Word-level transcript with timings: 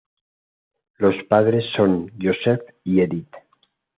Los 0.97 1.13
padres 1.29 1.63
son 1.75 2.11
József 2.19 2.59
y 2.85 3.01
Edit. 3.01 3.27